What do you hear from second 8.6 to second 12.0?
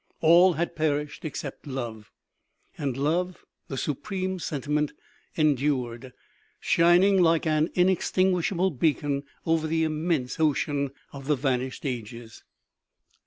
beacon over the immense ocean of the vanished